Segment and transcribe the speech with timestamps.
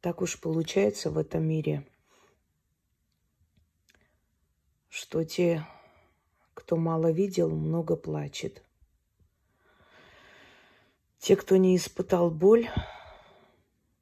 [0.00, 1.86] Так уж получается в этом мире,
[4.88, 5.66] что те,
[6.54, 8.64] кто мало видел, много плачет.
[11.18, 12.70] Те, кто не испытал боль,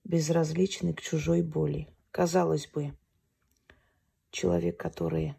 [0.05, 1.89] безразличны к чужой боли.
[2.13, 2.97] Казалось бы,
[4.31, 5.35] человек, который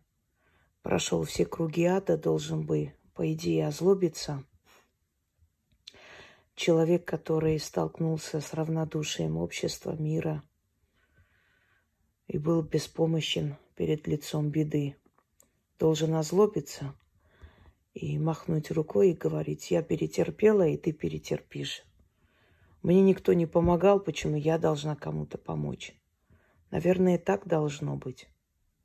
[0.81, 4.43] прошел все круги ада, должен бы, по идее, озлобиться.
[6.53, 10.43] Человек, который столкнулся с равнодушием общества, мира
[12.29, 14.95] и был беспомощен перед лицом беды,
[15.79, 16.93] должен озлобиться
[17.95, 21.83] и махнуть рукой и говорить, я перетерпела, и ты перетерпишь.
[22.83, 25.93] Мне никто не помогал, почему я должна кому-то помочь.
[26.69, 28.29] Наверное, так должно быть,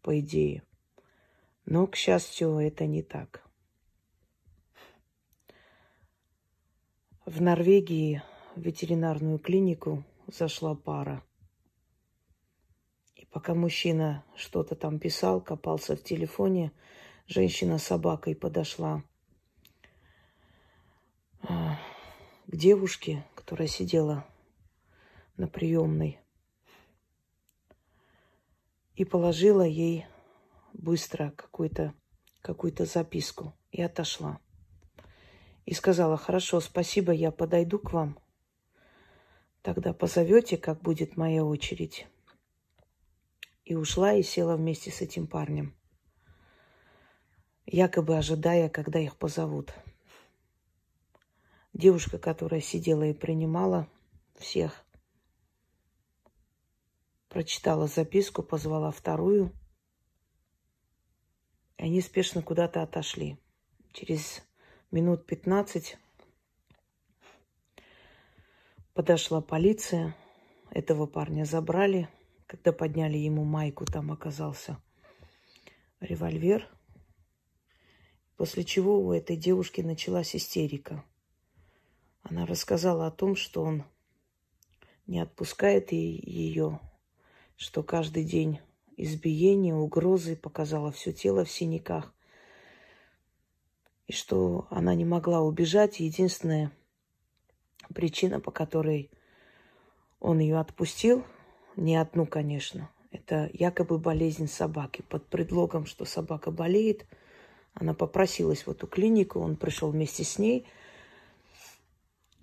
[0.00, 0.62] по идее.
[1.66, 3.44] Но, к счастью, это не так.
[7.26, 8.22] В Норвегии
[8.56, 11.22] в ветеринарную клинику зашла пара.
[13.34, 16.70] Пока мужчина что-то там писал, копался в телефоне,
[17.26, 19.02] женщина с собакой подошла
[21.42, 21.76] а,
[22.46, 24.24] к девушке, которая сидела
[25.36, 26.20] на приемной,
[28.94, 30.06] и положила ей
[30.72, 31.92] быстро какую-то
[32.40, 34.38] какую записку и отошла.
[35.66, 38.16] И сказала, хорошо, спасибо, я подойду к вам.
[39.62, 42.06] Тогда позовете, как будет моя очередь.
[43.64, 45.74] И ушла и села вместе с этим парнем
[47.66, 49.74] якобы ожидая, когда их позовут.
[51.72, 53.88] Девушка, которая сидела и принимала
[54.36, 54.84] всех,
[57.28, 59.52] прочитала записку, позвала вторую.
[61.78, 63.38] И они спешно куда-то отошли.
[63.92, 64.42] Через
[64.92, 65.98] минут пятнадцать
[68.92, 70.14] подошла полиция.
[70.70, 72.08] Этого парня забрали.
[72.54, 74.78] Когда подняли ему майку, там оказался
[76.00, 76.68] револьвер–
[78.36, 81.04] После чего у этой девушки началась истерика.
[82.22, 83.84] Она рассказала о том, что он
[85.06, 86.80] не отпускает ее,
[87.56, 88.60] что каждый день
[88.96, 92.12] избиения, угрозы, показала все тело в синяках.
[94.06, 96.00] И что она не могла убежать.
[96.00, 96.72] Единственная
[97.94, 99.10] причина, по которой
[100.18, 101.24] он ее отпустил,
[101.76, 105.02] не одну, конечно, это якобы болезнь собаки.
[105.08, 107.06] Под предлогом, что собака болеет–
[107.74, 110.66] она попросилась в эту клинику, он пришел вместе с ней.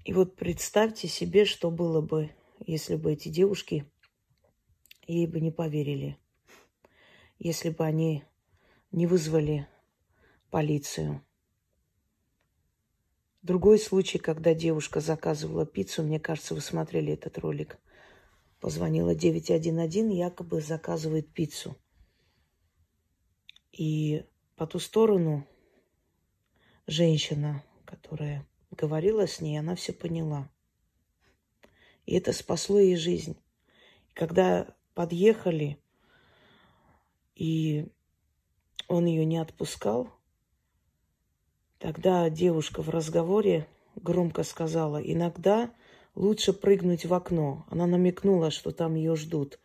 [0.04, 2.32] И вот представьте себе, что было бы,
[2.66, 3.86] если бы эти девушки
[5.08, 6.18] ей бы не поверили,
[7.40, 8.24] если бы они
[8.92, 9.68] не вызвали
[10.50, 11.24] полицию.
[13.42, 17.80] Другой случай, когда девушка заказывала пиццу, мне кажется, вы смотрели этот ролик.
[18.62, 21.76] Позвонила 911, якобы заказывает пиццу.
[23.72, 24.24] И
[24.56, 25.48] по ту сторону
[26.86, 30.48] женщина, которая говорила с ней, она все поняла.
[32.06, 33.36] И это спасло ей жизнь.
[34.14, 35.82] Когда подъехали,
[37.34, 37.88] и
[38.88, 40.12] он ее не отпускал,
[41.80, 45.74] тогда девушка в разговоре громко сказала, иногда
[46.16, 47.66] лучше прыгнуть в окно.
[47.70, 49.60] Она намекнула, что там ее ждут.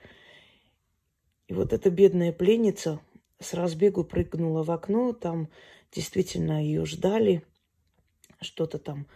[1.49, 3.01] И вот эта бедная пленница
[3.39, 5.49] с разбегу прыгнула в окно, там
[5.93, 7.43] действительно ее ждали,
[8.41, 9.07] что-то там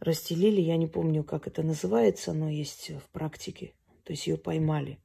[0.00, 3.74] расстелили, я не помню, как это называется, но есть в практике,
[4.04, 4.98] то есть ее поймали.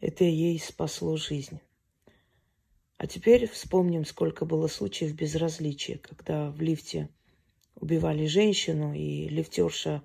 [0.00, 1.60] Это ей спасло жизнь.
[2.96, 7.08] А теперь вспомним, сколько было случаев безразличия, когда в лифте
[7.74, 10.02] убивали женщину, и лифтерша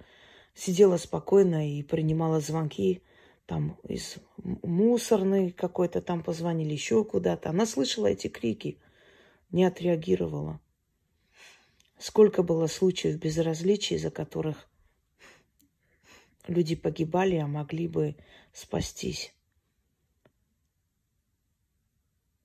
[0.53, 3.03] сидела спокойно и принимала звонки
[3.45, 7.49] там из мусорной какой-то там позвонили, еще куда-то.
[7.49, 8.79] Она слышала эти крики,
[9.51, 10.61] не отреагировала.
[11.97, 14.67] Сколько было случаев безразличия, из-за которых
[16.47, 18.15] люди погибали, а могли бы
[18.51, 19.33] спастись.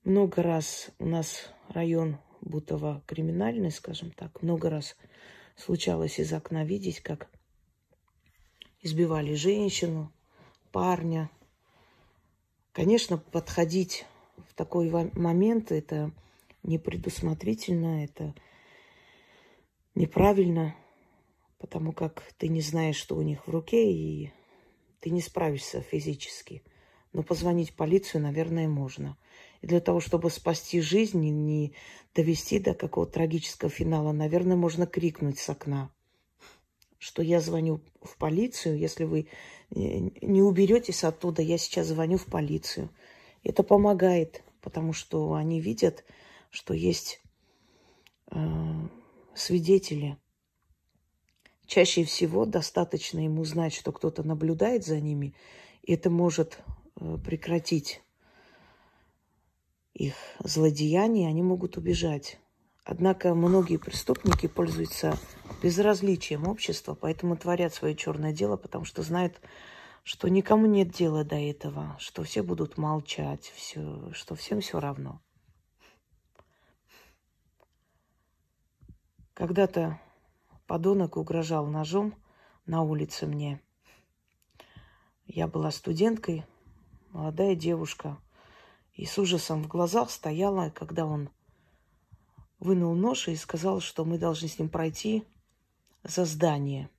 [0.05, 4.97] Много раз у нас район Бутова криминальный, скажем так, много раз
[5.57, 7.29] случалось из окна видеть, как
[8.83, 10.13] избивали женщину,
[10.73, 11.31] парня.
[12.73, 16.13] Конечно, подходить в такой момент это
[16.63, 18.35] непредусмотрительно, это
[19.95, 20.77] неправильно,
[21.59, 24.33] потому как ты не знаешь, что у них в руке, и
[25.01, 26.63] ты не справишься физически.
[27.13, 29.17] Но позвонить в полицию, наверное, можно.
[29.63, 31.75] И для того, чтобы спасти жизнь и не
[32.15, 35.91] довести до какого-то трагического финала, наверное, можно крикнуть с окна.
[36.99, 38.79] Что я звоню в полицию.
[38.79, 39.29] Если вы
[39.71, 42.91] э, не уберетесь оттуда, я сейчас звоню в полицию.
[43.45, 46.05] Это помогает, потому что они видят,
[46.51, 47.21] что есть
[48.31, 48.39] э,
[49.35, 50.17] свидетели.
[51.67, 55.35] Чаще всего достаточно ему знать, что кто-то наблюдает за ними,
[55.83, 56.59] и это может
[56.97, 58.01] э, прекратить
[59.95, 62.39] их злодеяния, они могут убежать.
[62.91, 65.19] Однако многие преступники пользуются
[65.63, 69.43] безразличием общества, поэтому творят свое черное дело, потому что знают,
[70.05, 75.21] что никому нет дела до этого, что все будут молчать, все, что всем все равно.
[79.35, 80.01] Когда-то
[80.67, 82.15] подонок угрожал ножом
[82.65, 83.61] на улице мне.
[85.27, 86.47] Я была студенткой,
[87.11, 88.17] молодая девушка,
[88.95, 91.29] и с ужасом в глазах стояла, когда он
[92.59, 95.25] вынул нож и сказал, что мы должны с ним пройти
[96.03, 96.91] за здание.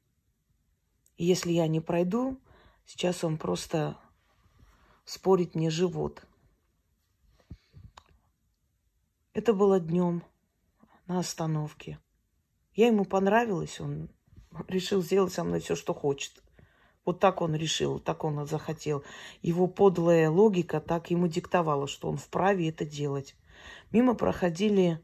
[1.18, 2.38] И если я не пройду,
[2.86, 3.98] сейчас он просто
[5.06, 6.24] спорит мне живот.
[9.34, 10.24] Это было днем
[11.08, 12.00] на остановке.
[12.74, 14.10] Я ему понравилась, он
[14.68, 16.42] решил сделать со мной все, что хочет.
[17.06, 19.04] Вот так он решил, так он захотел.
[19.42, 23.36] Его подлая логика так ему диктовала, что он вправе это делать.
[23.92, 25.04] Мимо проходили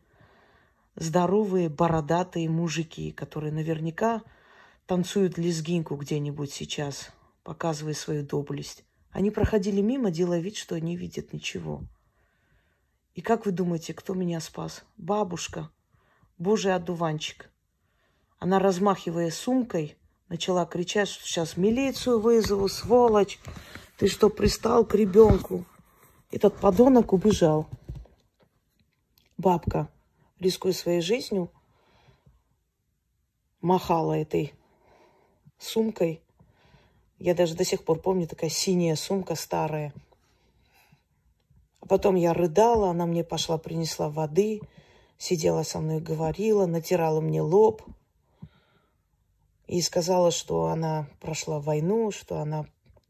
[0.95, 4.23] здоровые бородатые мужики, которые наверняка
[4.85, 7.11] танцуют лезгинку где-нибудь сейчас,
[7.43, 8.85] показывая свою доблесть.
[9.11, 11.83] Они проходили мимо, делая вид, что не видят ничего.
[13.13, 14.83] И как вы думаете, кто меня спас?
[14.97, 15.71] Бабушка,
[16.37, 17.49] божий одуванчик.
[18.39, 19.97] Она, размахивая сумкой,
[20.27, 23.39] начала кричать, что сейчас милицию вызову, сволочь.
[23.97, 25.65] Ты что, пристал к ребенку?
[26.29, 27.69] Этот подонок убежал.
[29.37, 29.89] Бабка
[30.39, 31.51] рискуя своей жизнью,
[33.61, 34.53] махала этой
[35.57, 36.21] сумкой.
[37.17, 39.93] Я даже до сих пор помню, такая синяя сумка старая.
[41.79, 44.61] А потом я рыдала, она мне пошла, принесла воды,
[45.17, 47.83] сидела со мной, говорила, натирала мне лоб.
[49.67, 52.67] И сказала, что она прошла войну, что она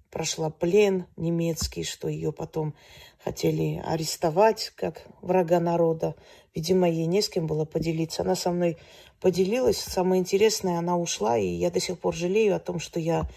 [0.10, 2.74] прошла плен немецкий, что ее потом
[3.22, 6.16] хотели арестовать как врага народа.
[6.56, 8.24] Видимо, ей не с кем было поделиться.
[8.24, 8.78] Она со мной
[9.19, 9.78] поделилась.
[9.78, 13.30] Самое интересное, она ушла, и я до сих пор жалею о том, что я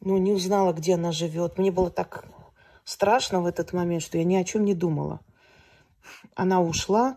[0.00, 1.58] ну, не узнала, где она живет.
[1.58, 2.26] Мне было так
[2.84, 5.20] страшно в этот момент, что я ни о чем не думала.
[6.34, 7.16] Она ушла,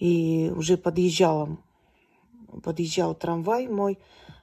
[0.00, 1.58] и уже подъезжала,
[2.64, 3.98] подъезжал трамвай мой.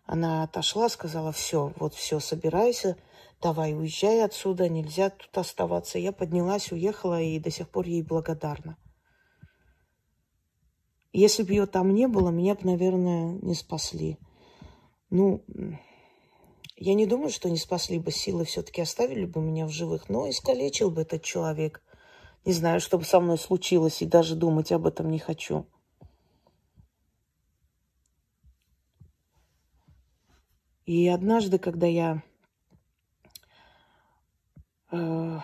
[0.06, 2.96] Она отошла, сказала, все, вот все, собирайся,
[3.42, 5.98] давай, уезжай отсюда, нельзя тут оставаться.
[5.98, 8.78] Я поднялась, уехала и до сих пор ей благодарна.
[11.18, 14.18] Если бы ее там не было, меня бы, наверное, не спасли.
[15.10, 15.44] Ну,
[16.76, 20.30] я не думаю, что не спасли бы силы, все-таки оставили бы меня в живых, но
[20.30, 21.82] искалечил бы этот человек.
[22.46, 25.66] Не знаю, что бы со мной случилось, и даже думать об этом не хочу.
[30.86, 32.22] И однажды, когда я
[34.90, 35.40] Э,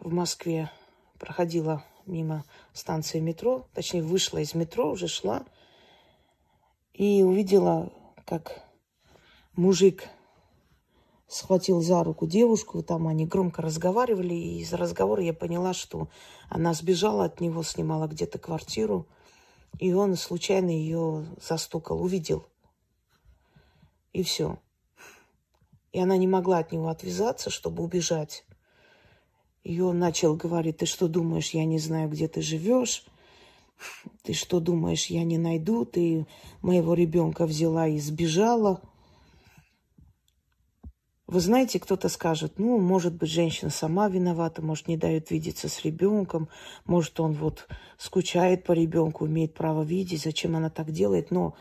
[0.00, 0.70] в Москве
[1.18, 5.44] проходила мимо станции метро, точнее вышла из метро, уже шла,
[6.92, 7.92] и увидела,
[8.26, 8.62] как
[9.56, 10.08] мужик
[11.30, 16.08] схватил за руку девушку, там они громко разговаривали, и из разговора я поняла, что
[16.48, 19.06] она сбежала от него, снимала где-то квартиру,
[19.78, 22.44] и он случайно ее застукал, увидел.
[24.12, 24.58] И все.
[25.92, 28.44] И она не могла от него отвязаться, чтобы убежать.
[29.62, 33.04] И он начал говорить, ты что думаешь, я не знаю, где ты живешь?
[34.22, 35.84] Ты что думаешь, я не найду?
[35.84, 36.26] Ты
[36.62, 38.80] моего ребенка взяла и сбежала.
[41.26, 45.84] Вы знаете, кто-то скажет, ну, может быть, женщина сама виновата, может, не дает видеться с
[45.84, 46.48] ребенком,
[46.86, 51.30] может, он вот скучает по ребенку, имеет право видеть, зачем она так делает.
[51.30, 51.54] Но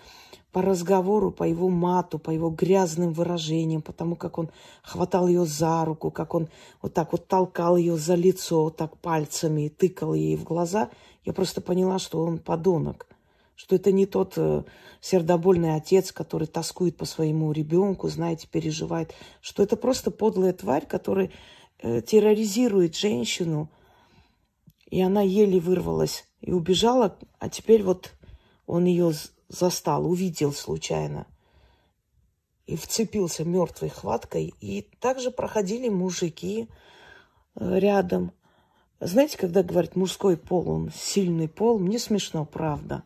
[0.52, 4.50] по разговору, по его мату, по его грязным выражениям, потому как он
[4.82, 6.50] хватал ее за руку, как он
[6.82, 10.90] вот так вот толкал ее за лицо, вот так пальцами и тыкал ей в глаза,
[11.24, 13.08] я просто поняла, что он подонок,
[13.56, 14.64] что это не тот э,
[15.02, 21.30] сердобольный отец, который тоскует по своему ребенку, знаете, переживает, что это просто подлая тварь, которая
[21.82, 23.70] э, терроризирует женщину,
[24.90, 28.14] и она еле вырвалась и убежала, а теперь вот
[28.66, 29.14] он ее
[29.50, 31.28] застал, увидел случайно
[32.70, 34.54] и вцепился мертвой хваткой.
[34.62, 36.70] И также проходили мужики
[37.56, 38.32] э, рядом.
[39.00, 43.04] Знаете, когда говорят мужской пол, он сильный пол, мне смешно, правда.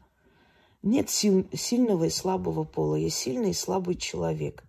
[0.82, 4.66] Нет сил, сильного и слабого пола, есть сильный и слабый человек.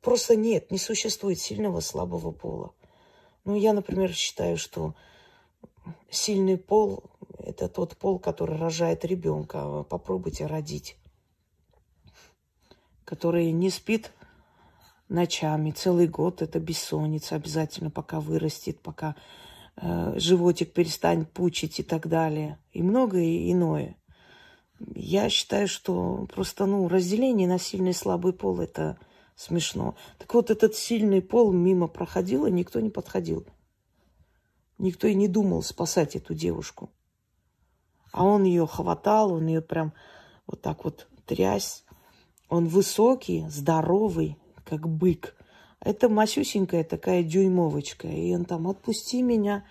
[0.00, 2.72] Просто нет, не существует сильного и слабого пола.
[3.44, 4.94] Ну, я, например, считаю, что
[6.10, 7.04] сильный пол–
[7.38, 9.82] это тот пол, который рожает ребенка.
[9.84, 10.96] Попробуйте родить.
[13.04, 14.12] Который не спит
[15.08, 16.42] ночами, целый год.
[16.42, 19.16] Это бессонница обязательно, пока вырастет, пока
[19.76, 22.58] э, животик перестанет пучить и так далее.
[22.72, 23.96] И многое иное.
[24.94, 28.98] Я считаю, что просто ну, разделение на сильный и слабый пол– это
[29.36, 29.94] смешно.
[30.18, 33.46] Так вот, этот сильный пол мимо проходил, и никто не подходил.
[34.84, 36.90] Никто и не думал спасать эту девушку.
[38.12, 39.94] А он ее хватал, он ее прям
[40.46, 41.86] вот так вот тряс.
[42.50, 45.36] Он высокий, здоровый, как бык.
[45.80, 48.08] Это масюсенькая такая дюймовочка.
[48.08, 49.64] И он там, отпусти меня,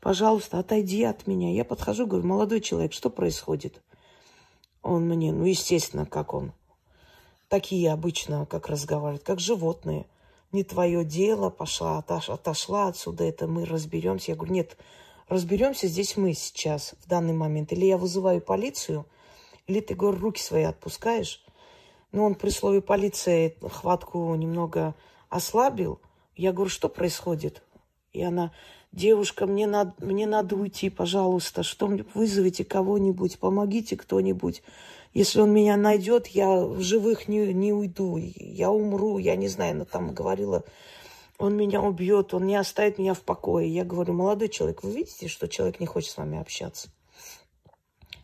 [0.00, 1.52] пожалуйста, отойди от меня.
[1.52, 3.82] Я подхожу, говорю, молодой человек, что происходит?
[4.80, 6.54] Он мне, ну, естественно, как он.
[7.50, 10.06] Такие обычно, как разговаривают, как животные
[10.54, 14.30] не твое дело, пошла, отош, отошла отсюда, это мы разберемся.
[14.30, 14.78] Я говорю, нет,
[15.28, 17.72] разберемся здесь мы сейчас, в данный момент.
[17.72, 19.04] Или я вызываю полицию,
[19.66, 21.44] или ты, говорю, руки свои отпускаешь.
[22.12, 24.94] Но ну, он при слове полиция хватку немного
[25.28, 26.00] ослабил.
[26.36, 27.62] Я говорю, что происходит?
[28.12, 28.52] И она,
[28.92, 34.62] девушка, мне надо, мне надо уйти, пожалуйста, что вызовите кого-нибудь, помогите кто-нибудь.
[35.14, 39.72] Если он меня найдет, я в живых не, не уйду, я умру, я не знаю,
[39.72, 40.64] она там говорила,
[41.38, 43.72] он меня убьет, он не оставит меня в покое.
[43.72, 46.88] Я говорю, молодой человек, вы видите, что человек не хочет с вами общаться?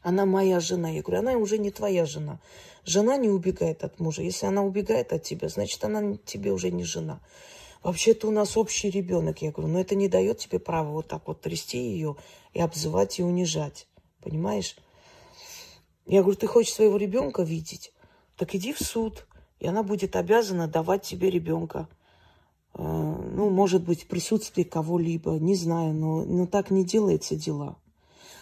[0.03, 0.91] Она моя жена.
[0.91, 2.41] Я говорю, она уже не твоя жена.
[2.85, 4.23] Жена не убегает от мужа.
[4.23, 7.21] Если она убегает от тебя, значит, она тебе уже не жена.
[7.83, 9.43] Вообще-то у нас общий ребенок.
[9.43, 12.17] Я говорю, но это не дает тебе права вот так вот трясти ее
[12.53, 13.87] и обзывать и унижать.
[14.23, 14.77] Понимаешь?
[16.11, 17.93] Я говорю, ты хочешь своего ребенка видеть?
[18.37, 19.29] Так иди в суд,
[19.61, 21.89] и она будет обязана давать тебе ребенка.
[22.75, 27.77] Э, ну, может быть, в присутствии кого-либо, не знаю, но, но так не делается дела.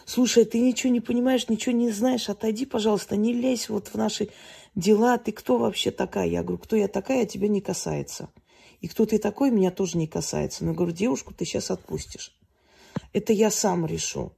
[0.06, 4.30] Слушай, ты ничего не понимаешь, ничего не знаешь, отойди, пожалуйста, не лезь вот в наши
[4.74, 5.18] дела.
[5.18, 6.26] Ты кто вообще такая?
[6.26, 8.30] Я говорю, кто я такая, тебя не касается.
[8.80, 10.64] И кто ты такой, меня тоже не касается.
[10.64, 12.34] Но я говорю, девушку ты сейчас отпустишь.
[13.12, 14.32] Это я сам решу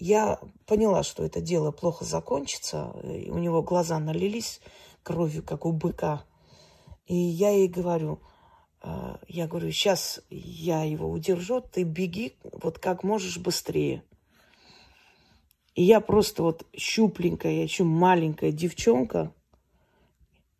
[0.00, 2.92] я поняла, что это дело плохо закончится.
[3.04, 4.60] И у него глаза налились
[5.02, 6.24] кровью, как у быка.
[7.06, 8.20] И я ей говорю,
[8.82, 14.02] э, я говорю, сейчас я его удержу, ты беги вот как можешь быстрее.
[15.74, 19.32] И я просто вот щупленькая, я еще маленькая девчонка,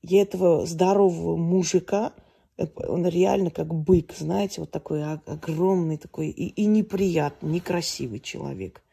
[0.03, 2.13] я этого здорового мужика,
[2.59, 8.83] э, он реально как бык, знаете, вот такой огромный такой и, и неприятный, некрасивый человек–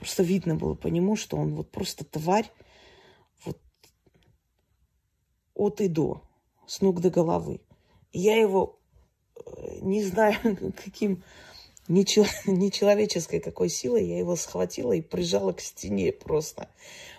[0.00, 2.50] Просто видно было по нему, что он вот просто тварь
[3.44, 3.58] вот
[5.54, 6.22] от и до,
[6.66, 7.60] с ног до головы.
[8.10, 8.78] Я его,
[9.36, 10.36] э, не знаю,
[10.84, 11.22] каким
[11.86, 16.70] нечеловеческой какой силой, я его схватила и прижала к стене просто.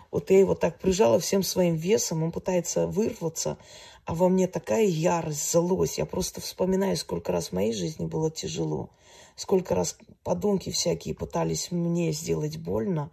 [0.10, 3.60] Вот я его так прижала всем своим весом, он пытается вырваться,
[4.06, 6.00] а во мне такая ярость, злость.
[6.00, 8.90] Я просто вспоминаю, сколько раз в моей жизни было тяжело.
[9.42, 13.10] Сколько раз подонки всякие пытались мне сделать больно.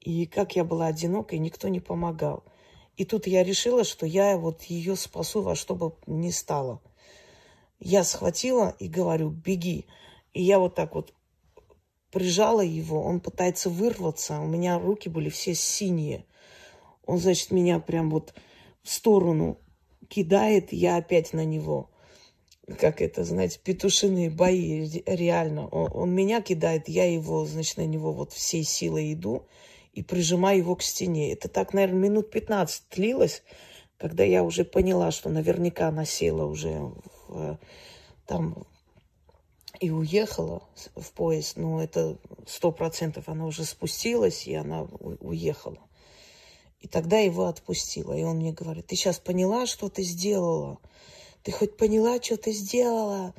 [0.00, 2.44] И как я была одинокой, никто не помогал.
[2.96, 6.80] И тут я решила, что я вот ее спасу во что бы ни стало.
[7.78, 9.84] Я схватила и говорю, беги.
[10.32, 11.12] И я вот так вот
[12.10, 16.24] прижала его, он пытается вырваться, у меня руки были все синие.
[17.04, 18.32] Он, значит, меня прям вот
[18.82, 19.58] в сторону
[20.08, 21.90] кидает, я опять на него
[22.78, 25.68] как это, знаете, петушиные бои, реально.
[25.68, 29.46] Он, он меня кидает, я его, значит, на него вот всей силой иду
[29.92, 31.32] и прижимаю его к стене.
[31.32, 33.42] Это так, наверное, минут 15 тлилось,
[33.98, 36.92] когда я уже поняла, что наверняка она села уже
[37.28, 37.58] в,
[38.26, 38.66] там
[39.80, 40.62] и уехала
[40.96, 41.56] в поезд.
[41.56, 44.82] Но это сто процентов она уже спустилась, и она
[45.20, 45.78] уехала.
[46.80, 48.14] И тогда его отпустила.
[48.14, 50.78] И он мне говорит, ты сейчас поняла, что ты сделала?
[51.42, 53.34] Ты хоть поняла, что ты сделала?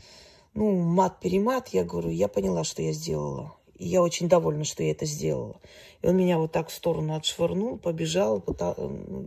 [0.54, 3.56] Ну, мат-перемат, я говорю, я поняла, что я сделала.
[3.76, 5.60] И я очень довольна, что я это сделала.
[6.02, 8.76] И он меня вот так в сторону отшвырнул, побежал, пыта,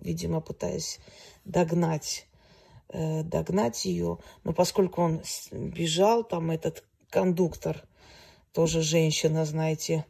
[0.02, 1.00] видимо, пытаясь
[1.44, 2.26] догнать,
[2.88, 4.18] э, догнать ее.
[4.44, 7.84] Но поскольку он бежал, там этот кондуктор,
[8.52, 10.04] тоже женщина, знаете,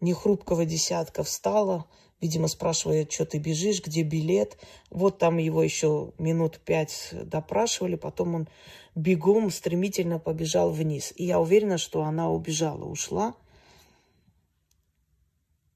[0.00, 1.86] не хрупкого десятка, встала,
[2.24, 4.56] Видимо, спрашивает, что ты бежишь, где билет.
[4.88, 8.48] Вот там его еще минут пять допрашивали, потом он
[8.94, 11.12] бегом стремительно побежал вниз.
[11.16, 13.34] И я уверена, что она убежала, ушла.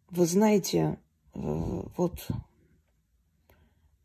[0.09, 0.99] Вы знаете,
[1.35, 2.27] вот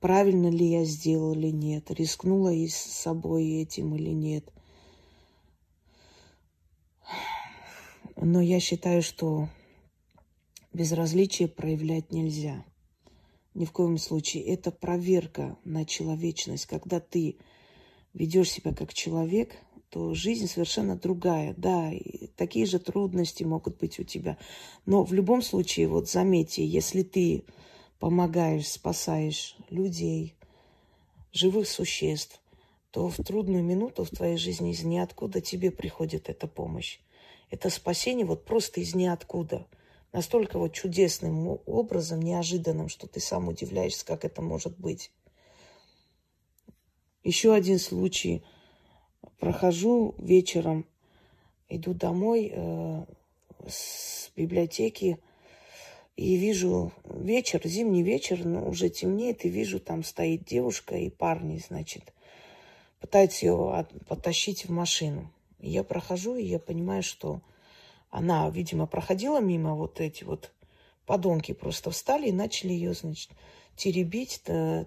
[0.02, 4.52] правильно ли я сделала или нет, рискнула и с собой этим или нет.
[8.18, 9.48] Но я считаю, что
[10.74, 12.65] безразличие проявлять нельзя.
[13.53, 14.44] Ни в коем случае.
[14.46, 16.65] Это проверка на человечность.
[16.65, 17.38] Когда ты
[18.13, 19.56] ведешь себя как человек,
[19.89, 21.53] то жизнь совершенно другая.
[21.56, 21.92] Да,
[22.36, 24.38] такие же трудности могут быть у тебя.
[24.88, 27.44] Но в любом случае, вот заметьте, если ты
[28.00, 30.36] помогаешь, спасаешь людей,
[31.32, 32.42] живых существ,
[32.89, 37.00] то в трудную минуту в твоей жизни из ниоткуда тебе приходит эта помощь.
[37.51, 39.68] Это спасение вот просто из ниоткуда.
[40.13, 45.12] Настолько вот чудесным образом, неожиданным, что ты сам удивляешься, как это может быть.
[47.24, 48.43] Еще один случай.
[49.39, 50.86] Прохожу вечером,
[51.67, 53.05] иду домой э,
[53.67, 55.17] с библиотеки
[56.15, 61.58] и вижу вечер, зимний вечер, но уже темнеет, и вижу, там стоит девушка и парни,
[61.58, 62.13] значит,
[63.00, 65.34] пытаются ее потащить в машину.
[65.58, 67.41] Я прохожу, и я понимаю, что
[68.13, 70.51] она, видимо, проходила мимо вот эти вот
[71.08, 73.32] подонки просто встали и начали ее, значит,
[73.75, 74.86] теребить, э,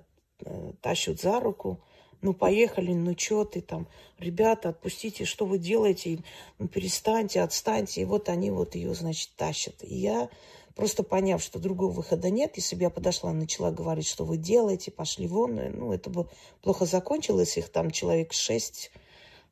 [0.80, 1.80] тащут за руку.
[2.22, 3.88] Ну, поехали, ну, что ты там,
[4.20, 6.20] ребята, отпустите, что вы делаете,
[6.60, 8.02] ну, перестаньте, отстаньте.
[8.02, 9.82] И вот они вот ее, значит, тащат.
[9.82, 10.28] И я,
[10.76, 14.92] просто поняв, что другого выхода нет, если бы я подошла, начала говорить, что вы делаете,
[14.92, 16.28] пошли вон, ну, это бы
[16.62, 18.92] плохо закончилось, их там человек шесть,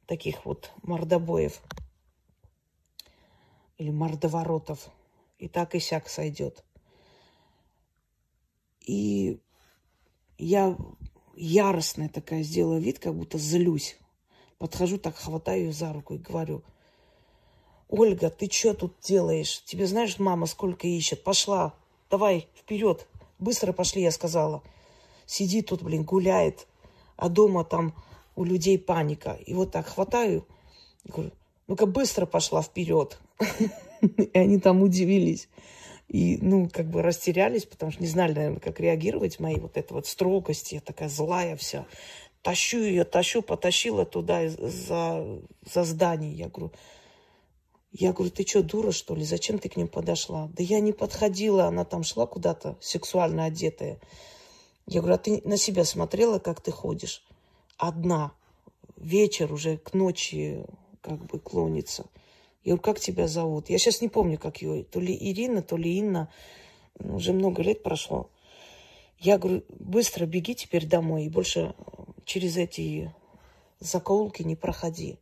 [0.07, 1.61] таких вот мордобоев
[3.79, 4.91] или мордоворотов.
[5.39, 6.65] И так и сяк сойдет.
[8.81, 9.41] И
[10.39, 10.77] я
[11.35, 13.97] яростная такая сделала вид, как будто злюсь.
[14.59, 16.63] Подхожу, так хватаю ее за руку и говорю,
[17.89, 19.63] Ольга, ты что тут делаешь?
[19.65, 21.23] Тебе знаешь, мама сколько ищет?
[21.23, 21.75] Пошла,
[22.11, 23.07] давай, вперед.
[23.39, 24.63] Быстро пошли, я сказала.
[25.27, 26.67] Сиди тут, блин, гуляет.
[27.17, 27.95] А дома там
[28.37, 29.33] у людей паника.
[29.47, 30.47] И вот так хватаю
[31.05, 31.33] и говорю,
[31.67, 33.19] ну-ка быстро пошла вперед.
[34.01, 35.49] И они там удивились.
[36.09, 39.41] И, ну, как бы растерялись, потому что не знали, наверное, как реагировать.
[39.41, 41.87] Мои вот это вот строгости, я такая злая вся.
[42.43, 46.33] Тащу ее, тащу, потащила туда за, за здание.
[46.33, 46.73] Я говорю,
[47.91, 49.25] я говорю, ты что, дура, что ли?
[49.25, 50.51] Зачем ты к ним подошла?
[50.53, 53.99] Да я не подходила, она там шла куда-то, сексуально одетая.
[54.87, 57.25] Я говорю, а ты на себя смотрела, как ты ходишь?
[57.79, 58.33] Одна.
[58.97, 60.67] Вечер уже к ночи
[61.03, 62.07] как бы клонится.
[62.65, 63.69] Я говорю, как тебя зовут?
[63.69, 64.85] Я сейчас не помню, как ее.
[64.85, 66.31] То ли Ирина, то ли Инна.
[66.99, 68.31] Ну, уже много лет прошло.
[69.19, 71.75] Я говорю, быстро беги теперь домой и больше
[72.25, 73.13] через эти
[73.81, 75.19] закоулки не проходи.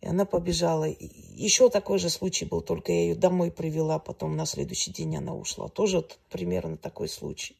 [0.00, 0.84] И она побежала.
[0.84, 5.34] Еще такой же случай был, только я ее домой привела, потом на следующий день она
[5.34, 5.68] ушла.
[5.68, 7.56] Тоже примерно такой случай.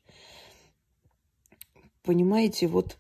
[2.04, 2.96] Понимаете, вот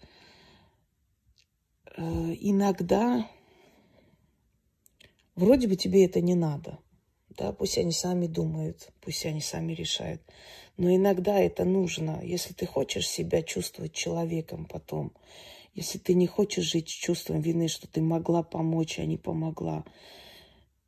[1.96, 2.02] э,
[2.40, 3.28] иногда
[5.38, 6.80] Вроде бы тебе это не надо.
[7.28, 10.20] Да, пусть они сами думают, пусть они сами решают.
[10.76, 15.12] Но иногда это нужно, если ты хочешь себя чувствовать человеком потом,
[15.74, 19.84] если ты не хочешь жить с чувством вины, что ты могла помочь, а не помогла.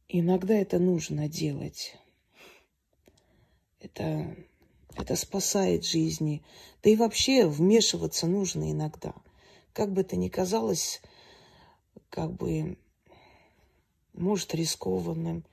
[0.08, 1.94] Иногда это нужно делать.
[3.78, 4.34] Это,
[4.96, 6.42] это спасает жизни.
[6.82, 9.14] Да и вообще вмешиваться нужно иногда.
[9.72, 11.00] Как бы это ни казалось,
[12.08, 12.76] как бы
[14.12, 15.44] может, рискованным.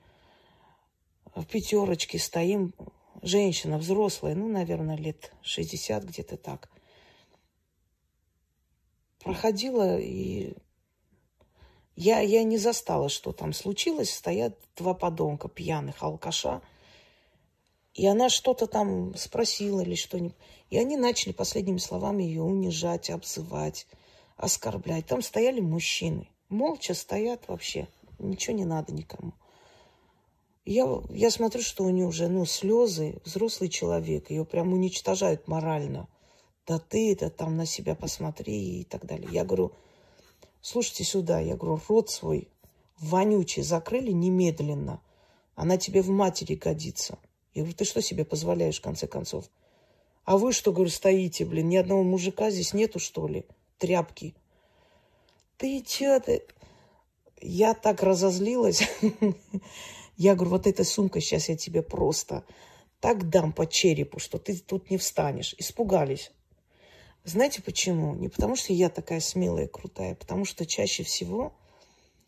[1.34, 2.74] В пятерочке стоим,
[3.22, 6.70] женщина взрослая, ну, наверное, лет 60, где-то так.
[9.20, 10.54] Проходила и
[12.00, 14.14] я, я не застала, что там случилось.
[14.14, 16.62] Стоят два подонка пьяных алкаша.
[17.92, 20.36] И она что-то там спросила или что-нибудь.
[20.70, 23.88] И они начали последними словами ее унижать, обзывать,
[24.36, 25.06] оскорблять.
[25.06, 26.28] Там стояли мужчины.
[26.48, 27.88] Молча стоят вообще.
[28.18, 29.32] Ничего не надо никому.
[30.64, 36.08] Я, я смотрю, что у нее уже, ну, слезы, взрослый человек, ее прям уничтожают морально.
[36.66, 39.30] Да ты это там на себя посмотри и так далее.
[39.32, 39.72] Я говорю,
[40.60, 42.50] слушайте сюда, я говорю, рот свой
[42.98, 45.00] вонючий закрыли немедленно.
[45.54, 47.18] Она тебе в матери годится.
[47.54, 49.50] Я говорю, ты что себе позволяешь, в конце концов?
[50.24, 53.46] А вы что, говорю, стоите, блин, ни одного мужика здесь нету, что ли?
[53.78, 54.34] Тряпки.
[55.56, 56.44] Ты че ты?
[57.40, 58.82] Я так разозлилась.
[60.16, 62.44] Я говорю, вот эта сумка сейчас я тебе просто
[62.98, 65.54] так дам по черепу, что ты тут не встанешь.
[65.58, 66.32] Испугались.
[67.24, 68.14] Знаете почему?
[68.14, 71.52] Не потому, что я такая смелая и крутая, а потому что чаще всего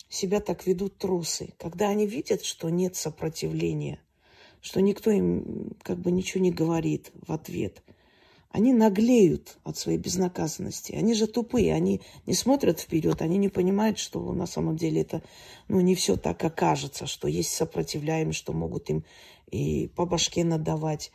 [0.09, 1.55] себя так ведут трусы.
[1.59, 4.01] Когда они видят, что нет сопротивления,
[4.61, 7.83] что никто им как бы ничего не говорит в ответ.
[8.51, 10.93] Они наглеют от своей безнаказанности.
[10.93, 15.23] Они же тупые, они не смотрят вперед, они не понимают, что на самом деле это
[15.69, 19.05] ну, не все так, как кажется, что есть сопротивляемые, что могут им
[19.53, 21.13] и по башке надавать.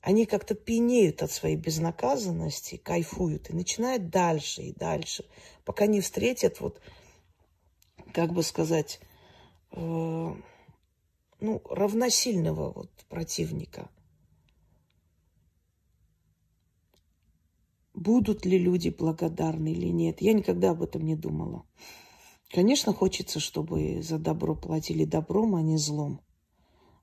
[0.00, 5.26] Они как-то пьянеют от своей безнаказанности, кайфуют и начинают дальше и дальше,
[5.66, 6.80] пока не встретят вот,
[8.12, 9.00] как бы сказать,
[9.72, 10.34] э,
[11.40, 13.90] ну, равносильного вот противника.
[17.94, 21.64] Будут ли люди благодарны или нет, я никогда об этом не думала.
[22.50, 26.20] Конечно, хочется, чтобы за добро платили добром, а не злом,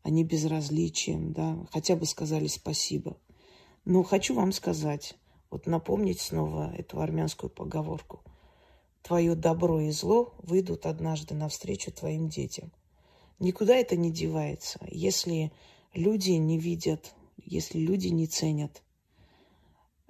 [0.03, 3.17] а не безразличием, да, хотя бы сказали спасибо.
[3.85, 5.15] Но хочу вам сказать,
[5.49, 8.21] вот напомнить снова эту армянскую поговорку.
[9.01, 12.71] Твое добро и зло выйдут однажды навстречу твоим детям.
[13.39, 14.79] Никуда это не девается.
[14.91, 15.51] Если
[15.93, 18.83] люди не видят, если люди не ценят,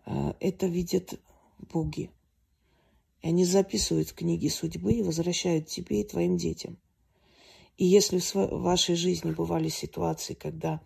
[0.06, 1.20] это видят
[1.58, 2.10] боги.
[3.22, 6.78] И они записывают книги судьбы и возвращают тебе и твоим детям.
[7.78, 10.82] И если в вашей жизни бывали ситуации, когда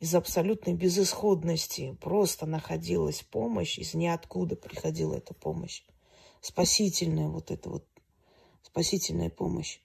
[0.00, 5.84] из абсолютной безысходности просто находилась помощь, из ниоткуда приходила эта помощь,
[6.40, 7.86] спасительная вот эта вот
[8.62, 9.80] спасительная помощь,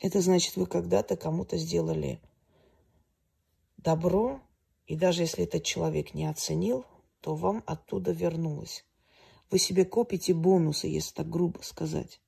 [0.00, 2.20] это значит, вы когда-то кому-то сделали
[3.78, 4.40] добро,
[4.86, 6.84] и даже если этот человек не оценил,
[7.26, 8.84] то вам оттуда вернулось.
[9.50, 12.20] Вы себе копите бонусы, если так грубо сказать.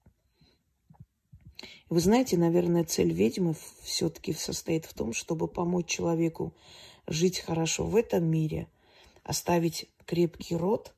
[1.88, 6.52] Вы знаете, наверное, цель ведьмы все-таки состоит в том, чтобы помочь человеку
[7.06, 8.66] жить хорошо в этом мире,
[9.22, 10.92] оставить крепкий род,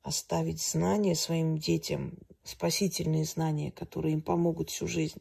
[0.00, 5.20] оставить знания своим детям, спасительные знания, которые им помогут всю жизнь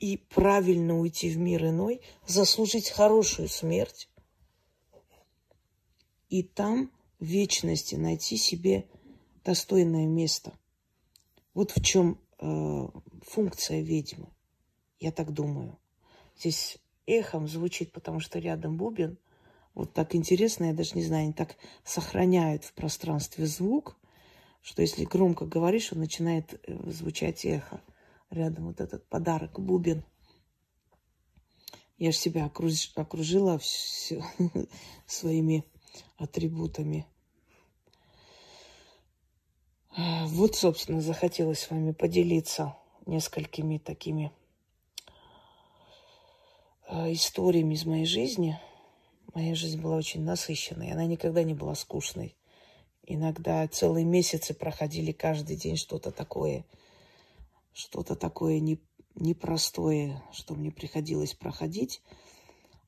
[0.00, 4.08] и правильно уйти в мир иной, заслужить хорошую смерть
[6.28, 8.88] и там вечности найти себе
[9.44, 10.52] достойное место.
[11.54, 12.88] Вот в чем э,
[13.22, 14.28] функция ведьмы,
[14.98, 15.78] я так думаю.
[16.38, 19.18] Здесь эхом звучит, потому что рядом бубен.
[19.74, 23.96] Вот так интересно, я даже не знаю, они так сохраняют в пространстве звук,
[24.62, 27.80] что если громко говоришь, он начинает э, звучать эхо
[28.30, 30.04] рядом вот этот подарок, бубен.
[31.98, 32.92] Я же себя окруж...
[32.96, 34.22] окружила все...
[35.06, 35.64] своими
[36.16, 37.06] атрибутами.
[39.96, 44.30] Вот, собственно, захотелось с вами поделиться несколькими такими
[46.88, 48.60] э, историями из моей жизни.
[49.32, 52.36] Моя жизнь была очень насыщенной, она никогда не была скучной.
[53.04, 56.64] Иногда целые месяцы проходили каждый день что-то такое–
[57.76, 58.80] что-то такое не,
[59.14, 62.00] непростое, что мне приходилось проходить.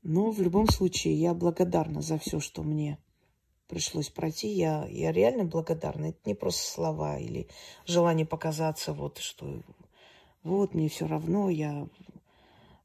[0.09, 2.97] Но в любом случае я благодарна за все, что мне
[3.67, 4.49] пришлось пройти.
[4.49, 6.07] Я, я реально благодарна.
[6.07, 7.47] Это не просто слова или
[7.85, 9.63] желание показаться, вот что
[10.43, 11.87] вот мне все равно, я,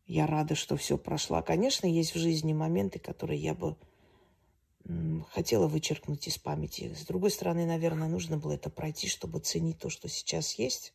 [0.06, 1.42] я рада, что все прошло.
[1.42, 3.78] Конечно, есть в жизни моменты, которые я бы
[5.30, 6.94] хотела вычеркнуть из памяти.
[6.94, 10.94] С другой стороны, наверное, нужно было это пройти, чтобы ценить то, что сейчас есть.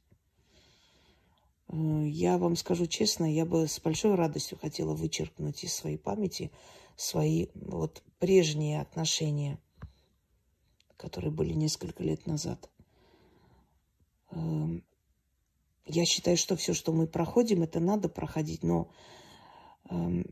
[1.68, 6.50] Э, я вам скажу честно, я бы с большой радостью хотела вычеркнуть из своей памяти
[6.96, 9.60] свои вот прежние отношения,
[10.96, 12.68] которые были несколько лет назад.
[14.30, 14.84] Эм,
[15.86, 18.90] я считаю, что все, что мы проходим, это надо проходить, но
[19.90, 20.26] эм,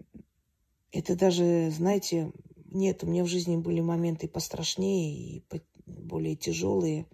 [0.90, 2.32] это даже, знаете,
[2.72, 5.44] нет, у меня в жизни были моменты пострашнее и
[5.86, 7.06] более тяжелые,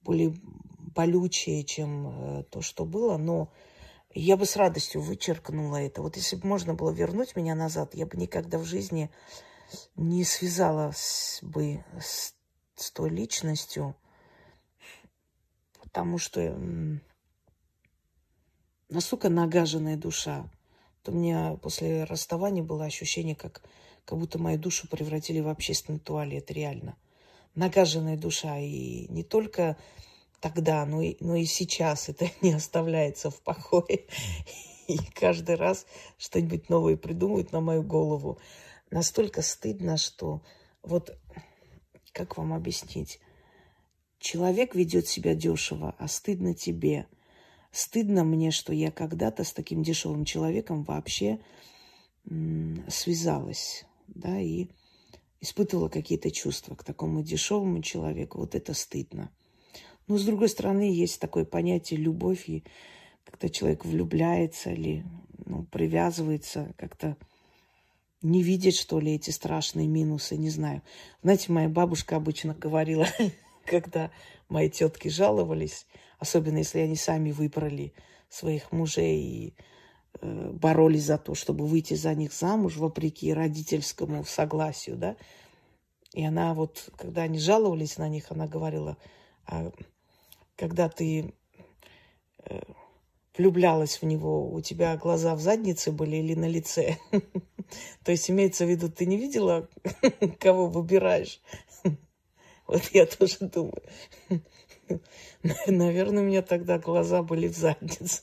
[0.00, 0.34] более
[0.96, 3.52] болючее, чем э, то, что было, но
[4.14, 6.00] я бы с радостью вычеркнула это.
[6.00, 9.10] Вот если бы можно было вернуть меня назад, я бы никогда в жизни
[9.94, 12.34] не связалась бы с,
[12.76, 13.94] с той личностью,
[15.82, 16.58] потому что
[18.88, 20.48] настолько нагаженная душа.
[21.02, 23.62] То у меня после расставания было ощущение, как,
[24.06, 26.96] как будто мою душу превратили в общественный туалет, реально.
[27.54, 28.58] Нагаженная душа.
[28.58, 29.76] И не только
[30.40, 34.06] тогда, но и, но и сейчас это не оставляется в покое.
[34.88, 35.84] И каждый раз
[36.16, 38.38] что-нибудь новое придумывают на мою голову.
[38.92, 40.42] Настолько стыдно, что
[40.82, 41.18] вот
[42.12, 43.20] как вам объяснить?
[44.18, 47.06] Человек ведет себя дешево, а стыдно тебе.
[47.72, 51.40] Стыдно мне, что я когда-то с таким дешевым человеком вообще
[52.88, 54.68] связалась, да, и
[55.40, 58.38] испытывала какие-то чувства к такому дешевому человеку.
[58.38, 59.30] Вот это стыдно.
[60.08, 62.64] Но, с другой стороны, есть такое понятие любовь, и
[63.24, 65.04] когда человек влюбляется или
[65.44, 67.16] ну, привязывается, как-то
[68.22, 70.82] не видеть, что ли, эти страшные минусы, не знаю.
[71.22, 73.06] Знаете, моя бабушка обычно говорила,
[73.66, 74.10] когда
[74.48, 75.86] мои тетки жаловались,
[76.18, 77.92] особенно если они сами выбрали
[78.28, 79.54] своих мужей и
[80.20, 85.16] э, боролись за то, чтобы выйти за них замуж, вопреки родительскому согласию, да.
[86.12, 88.96] И она вот, когда они жаловались на них, она говорила,
[89.44, 89.70] а
[90.56, 91.34] когда ты
[92.44, 92.60] э,
[93.36, 96.98] влюблялась в него, у тебя глаза в заднице были или на лице?
[98.04, 99.68] То есть имеется в виду, ты не видела,
[100.40, 101.40] кого выбираешь?
[102.66, 103.80] Вот я тоже думаю.
[105.68, 108.22] Наверное, у меня тогда глаза были в заднице.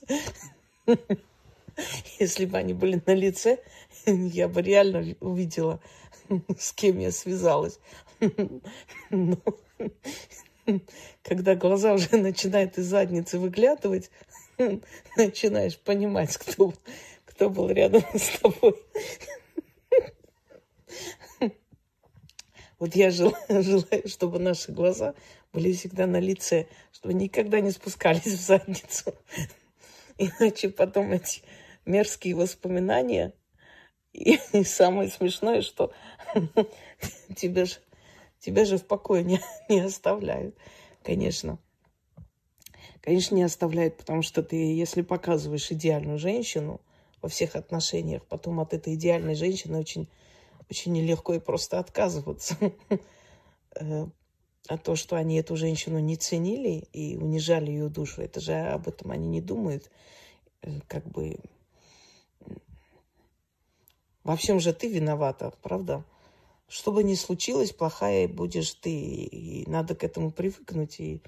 [2.19, 3.59] Если бы они были на лице,
[4.05, 5.79] я бы реально увидела,
[6.57, 7.79] с кем я связалась.
[11.23, 14.09] Когда глаза уже начинают из задницы выглядывать,
[15.17, 16.73] начинаешь понимать, кто,
[17.25, 18.75] кто был рядом с тобой.
[22.79, 25.15] Вот я желаю, желаю, чтобы наши глаза
[25.53, 29.15] были всегда на лице, чтобы никогда не спускались в задницу.
[30.17, 31.43] Иначе потом эти
[31.85, 33.33] мерзкие воспоминания.
[34.11, 35.93] И, самое смешное, что
[37.35, 37.75] тебя же,
[38.43, 40.55] тебя же в покое не, не оставляют,
[41.01, 41.57] конечно.
[43.01, 46.79] Конечно, не оставляют, потому что ты, если показываешь идеальную женщину
[47.21, 50.07] во всех отношениях, потом от этой идеальной женщины очень,
[50.69, 52.55] очень нелегко и просто отказываться.
[53.75, 54.05] Э,
[54.67, 58.87] а то, что они эту женщину не ценили и унижали ее душу, это же об
[58.87, 59.89] этом они не думают.
[60.61, 61.39] Э, как бы
[64.23, 66.05] во всем же ты виновата, правда?
[66.67, 68.91] Что бы ни случилось, плохая будешь ты.
[68.91, 71.21] И надо к этому привыкнуть и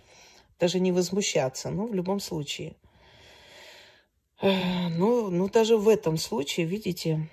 [0.60, 1.70] даже не возмущаться.
[1.70, 2.76] Но в любом случае.
[4.42, 7.30] Ну, ну, даже в этом случае, видите,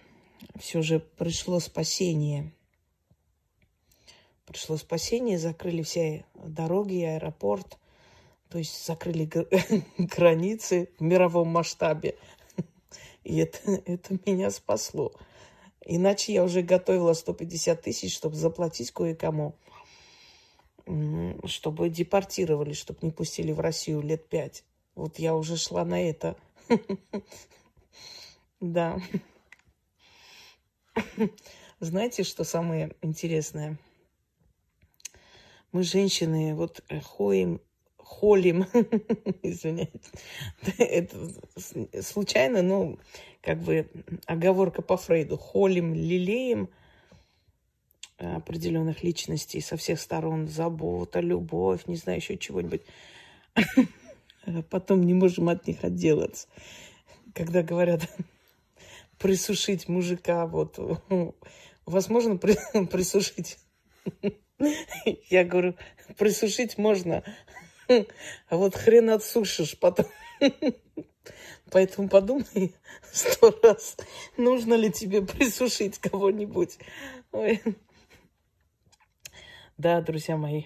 [0.59, 2.53] все же пришло спасение.
[4.47, 7.79] Пришло спасение, закрыли все дороги, аэропорт.
[8.49, 9.25] То есть закрыли
[9.99, 12.17] границы в мировом масштабе.
[13.25, 15.13] И это, это меня спасло.
[15.85, 19.57] Иначе я уже готовила 150 тысяч, чтобы заплатить кое-кому,
[21.45, 24.65] чтобы депортировали, чтобы не пустили в Россию лет пять.
[24.95, 26.37] Вот я уже шла на это.
[28.61, 28.97] Да.
[31.81, 33.77] Знаете, что самое интересное?
[35.73, 37.61] Мы, женщины, вот э, ходим
[38.13, 38.67] холим,
[39.43, 39.91] извиняюсь,
[40.79, 41.17] это
[42.03, 42.99] случайно, но
[43.41, 43.89] как бы
[44.27, 46.69] оговорка по Фрейду, холим, лелеем
[48.19, 52.83] определенных личностей со всех сторон, забота, любовь, не знаю, еще чего-нибудь.
[54.71, 56.47] Потом не можем от них отделаться.
[57.35, 58.03] Когда говорят
[59.19, 60.79] присушить мужика, вот,
[61.87, 63.59] возможно, присушить.
[65.31, 65.75] Я говорю,
[66.17, 67.25] присушить можно,
[68.49, 70.07] а вот хрен отсушишь потом.
[71.71, 72.75] Поэтому подумай
[73.13, 73.97] сто раз,
[74.37, 76.79] нужно ли тебе присушить кого-нибудь.
[79.79, 80.65] Да, друзья мои,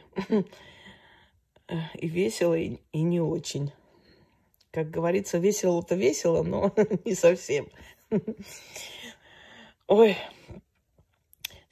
[1.95, 3.73] и весело, и не очень.
[4.73, 7.69] Как говорится, весело-то весело, но не совсем.
[9.87, 10.17] Ой,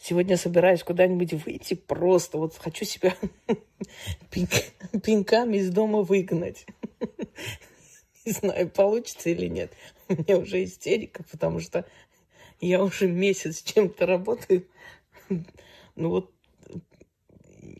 [0.06, 2.36] Сегодня собираюсь куда-нибудь выйти просто.
[2.36, 3.16] Вот хочу себя
[4.30, 6.66] пинками из дома выгнать.
[8.26, 9.72] Не знаю, получится или нет.
[10.10, 11.86] У меня уже истерика, потому что
[12.60, 14.68] я уже месяц чем-то работаю.
[15.30, 16.30] Ну вот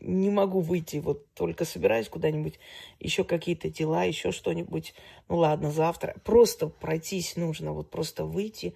[0.01, 2.59] не могу выйти, вот только собираюсь куда-нибудь,
[2.99, 4.95] еще какие-то дела, еще что-нибудь.
[5.29, 6.15] Ну ладно, завтра.
[6.23, 8.73] Просто пройтись нужно, вот просто выйти,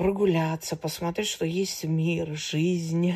[0.00, 3.12] прогуляться, посмотреть, что есть мир, жизнь.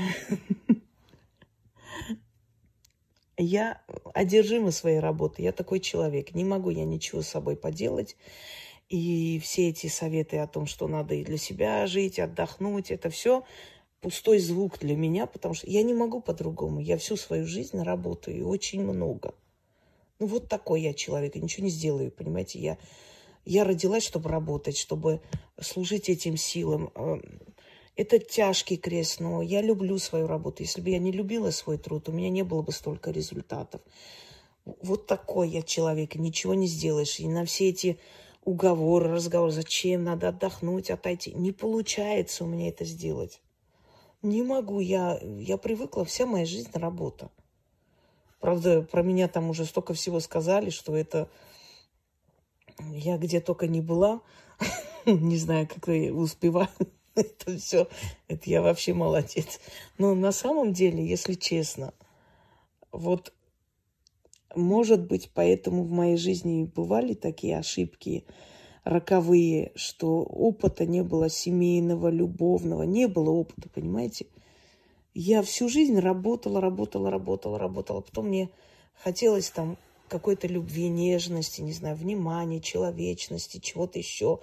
[3.38, 3.81] Я
[4.12, 6.35] одержима своей работой, я такой человек.
[6.35, 8.18] Не могу я ничего с собой поделать.
[8.90, 13.44] И все эти советы о том, что надо и для себя жить, отдохнуть, это все
[14.03, 16.81] пустой звук для меня, потому что я не могу по-другому.
[16.81, 19.33] Я всю свою жизнь работаю, и очень много.
[20.18, 22.59] Ну, вот такой я человек, я ничего не сделаю, понимаете.
[22.59, 22.77] Я
[23.44, 25.20] я родилась, чтобы работать, чтобы
[25.61, 26.90] служить этим силам.
[26.94, 27.20] Э,
[27.96, 30.62] это тяжкий крест, но я люблю свою работу.
[30.62, 33.80] Если бы я не любила свой труд, у меня не было бы столько результатов.
[34.64, 37.20] Вот такой я человек, ничего не сделаешь.
[37.20, 37.98] И на все эти
[38.44, 43.40] уговоры, разговоры, зачем надо отдохнуть, отойти, не получается у меня это сделать.
[44.22, 47.30] Не могу, я, я привыкла, вся моя жизнь работа.
[48.40, 51.28] Правда, про меня там уже столько всего сказали, что это
[52.92, 54.20] я где только не была,
[55.06, 56.68] не знаю, как я успеваю
[57.14, 57.88] это все,
[58.28, 59.60] это я вообще молодец.
[59.98, 61.92] Но на самом деле, если честно,
[62.92, 63.32] вот
[64.54, 68.24] может быть, поэтому в моей жизни бывали такие ошибки
[68.84, 74.26] роковые, что опыта не было семейного, любовного, не было опыта, понимаете?
[75.14, 78.00] Я всю жизнь работала, работала, работала, работала.
[78.00, 78.50] Потом мне
[78.94, 79.76] хотелось там
[80.14, 84.38] какой-то любви, нежности, не знаю, внимания, человечности, чего-то еще.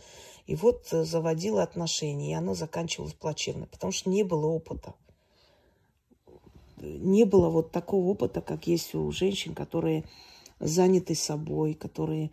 [0.46, 4.96] И вот э, заводила отношения, и оно заканчивалось плачевно, потому что не было опыта.
[6.76, 10.04] Не было вот такого опыта, как есть у женщин, которые
[10.60, 12.32] заняты собой, которые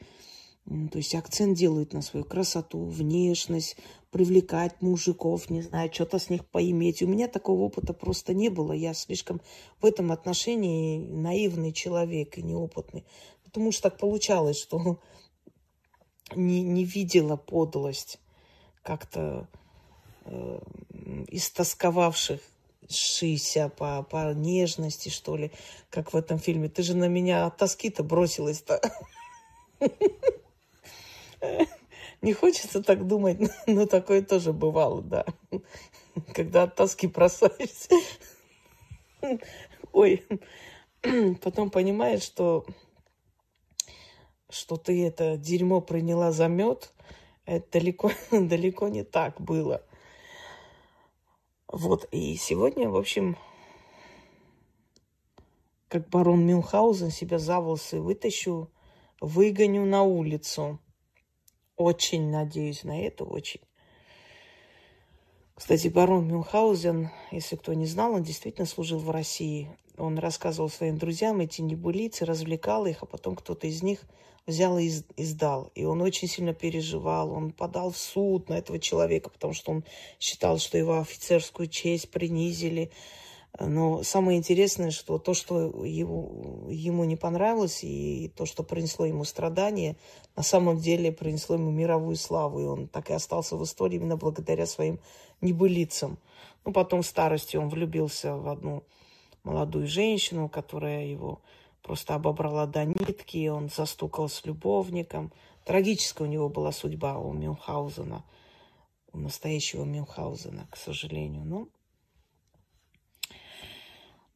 [0.69, 3.77] то есть акцент делают на свою красоту, внешность,
[4.11, 7.01] привлекать мужиков, не знаю, что-то с них поиметь.
[7.03, 8.73] У меня такого опыта просто не было.
[8.73, 9.41] Я слишком
[9.81, 13.07] в этом отношении наивный человек и неопытный.
[13.45, 15.01] Потому что так получалось, что
[16.37, 18.19] не, не видела подлость
[18.83, 19.49] как-то
[20.27, 20.61] э,
[21.29, 22.41] истосковавших
[22.91, 25.51] шися по, по нежности, что ли,
[25.89, 26.69] как в этом фильме.
[26.69, 28.83] Ты же на меня от тоски-то бросилась-то.
[32.23, 35.25] Не хочется так думать, но такое тоже бывало, да.
[36.35, 37.95] Когда от тоски бросаешься.
[39.93, 40.25] Ой,
[41.43, 42.67] потом понимаешь, что,
[44.51, 46.93] что ты это дерьмо приняла за мед,
[47.45, 49.83] это далеко, далеко не так было.
[51.71, 53.37] Вот, и сегодня, в общем,
[55.89, 58.71] как барон Мюнхгаузен себя за волосы вытащу,
[59.21, 60.79] выгоню на улицу.
[61.79, 63.61] Очень надеюсь на это, очень.
[65.55, 69.71] Кстати, барон Мюнхгаузен, если кто не знал, он действительно служил в России.
[69.97, 74.01] Он рассказывал своим друзьям эти небылицы, развлекал их, а потом кто-то из них
[74.45, 75.71] взял и издал.
[75.77, 77.31] И он очень сильно переживал.
[77.31, 79.85] Он подал в суд на этого человека, потому что он
[80.19, 82.91] считал, что его офицерскую честь принизили.
[83.61, 89.25] Но самое интересное, что то, что его, ему не понравилось, и то, что принесло ему
[89.25, 89.97] страдания,
[90.37, 92.61] на самом деле принесло ему мировую славу.
[92.61, 95.01] И он так и остался в истории именно благодаря своим
[95.41, 96.19] небылицам.
[96.65, 98.85] Ну, потом в старости он влюбился в одну
[99.43, 101.41] молодую женщину, которая его
[101.83, 105.33] просто обобрала до нитки, он застукал с любовником.
[105.65, 108.25] Трагическая у него была судьба у Мюнхгаузена,
[109.13, 111.45] у настоящего Мюнхгаузена, к сожалению.
[111.45, 111.69] Ну,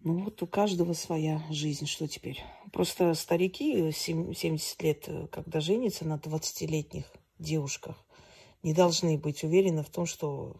[0.05, 2.43] ну вот у каждого своя жизнь, что теперь.
[2.73, 7.05] Просто старики 70 лет, когда женятся на 20-летних
[7.39, 7.97] девушках,
[8.63, 10.57] не должны быть уверены в том, что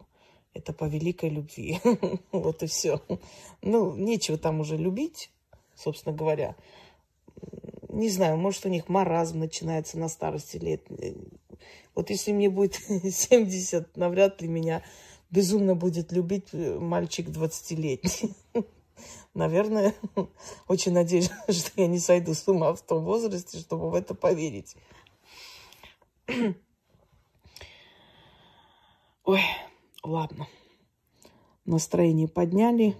[0.53, 1.79] это по великой любви.
[2.31, 3.01] вот и все.
[3.61, 5.31] Ну, нечего там уже любить,
[5.75, 6.55] собственно говоря
[7.93, 10.81] не знаю, может, у них маразм начинается на старости лет.
[11.95, 12.75] Вот если мне будет
[13.13, 14.83] 70, навряд ли меня
[15.29, 18.35] безумно будет любить мальчик 20-летний.
[19.33, 19.95] Наверное,
[20.67, 24.75] очень надеюсь, что я не сойду с ума в том возрасте, чтобы в это поверить.
[29.23, 29.41] Ой,
[30.03, 30.47] ладно.
[31.65, 32.95] Настроение подняли.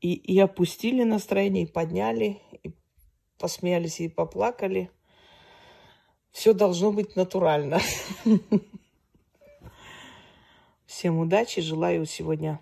[0.00, 2.74] И, и опустили настроение, и подняли, и
[3.38, 4.90] посмеялись, и поплакали.
[6.30, 7.80] Все должно быть натурально.
[10.86, 12.60] Всем удачи, желаю сегодня,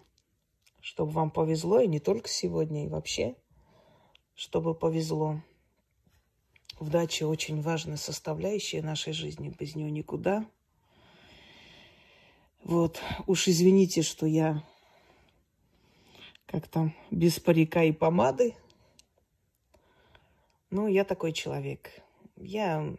[0.89, 3.37] чтобы вам повезло, и не только сегодня, и вообще,
[4.35, 5.43] чтобы повезло.
[6.81, 10.49] Удача очень важная составляющая нашей жизни, без нее никуда.
[12.65, 14.65] Вот, уж извините, что я
[16.47, 18.55] как там, без парика и помады.
[20.71, 21.91] Ну, я такой человек.
[22.37, 22.97] Я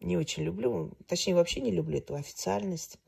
[0.00, 2.98] не очень люблю, точнее, вообще не люблю эту официальность.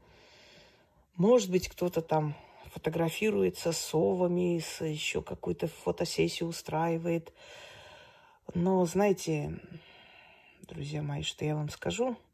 [1.17, 2.37] Может быть, кто-то там
[2.73, 7.33] фотографируется с совами, с еще какую-то фотосессию устраивает.
[8.55, 9.61] Но, знаете,
[10.63, 12.17] друзья мои, что я вам скажу–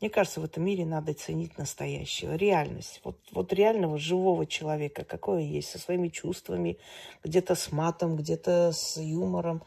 [0.00, 3.02] мне кажется, в этом мире надо ценить настоящего, реальность.
[3.04, 6.78] Вот, вот реального живого человека, какой он есть, со своими чувствами,
[7.22, 9.62] где-то с матом, где-то с юмором.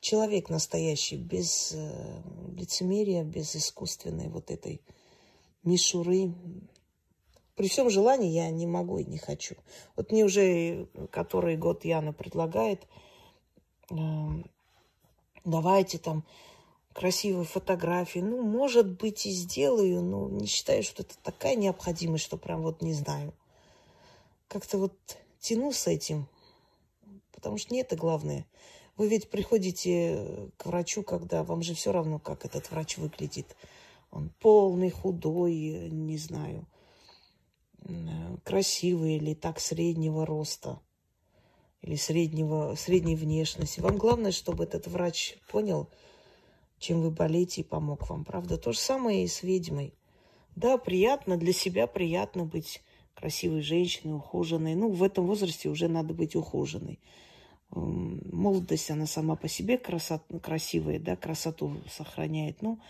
[0.00, 2.22] Человек настоящий, без э,
[2.56, 4.80] лицемерия, без искусственной вот этой
[5.62, 6.32] мишуры.
[7.56, 9.56] При всем желании я не могу и не хочу.
[9.96, 12.86] Вот мне уже который год Яна предлагает,
[13.90, 13.94] э,
[15.44, 16.26] давайте там
[16.92, 18.18] красивые фотографии.
[18.18, 22.82] Ну, может быть, и сделаю, но не считаю, что это такая необходимость, что прям вот
[22.82, 23.32] не знаю.
[24.48, 24.94] Как-то вот
[25.40, 26.28] тяну с этим,
[27.32, 28.46] потому что не это главное.
[28.96, 33.56] Вы ведь приходите к врачу, когда вам же все равно, как этот врач выглядит.
[34.10, 36.66] Он полный, худой, не знаю.
[38.44, 40.80] Красивые или так среднего роста
[41.82, 43.80] или среднего, средней внешности.
[43.80, 45.88] Вам главное, чтобы этот врач понял,
[46.78, 48.24] чем вы болеете и помог вам.
[48.24, 49.94] Правда, то же самое и с ведьмой.
[50.56, 52.82] Да, приятно, для себя приятно быть
[53.14, 54.74] красивой женщиной, ухоженной.
[54.74, 56.98] Ну, в этом возрасте уже надо быть ухоженной.
[57.70, 62.62] Молодость, она сама по себе красот, красивая, да, красоту сохраняет.
[62.62, 62.80] Ну,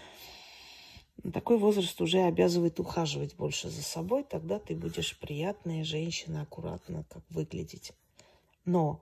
[1.33, 7.23] такой возраст уже обязывает ухаживать больше за собой, тогда ты будешь приятная женщина, аккуратно как
[7.31, 7.93] выглядеть.
[8.65, 9.01] Но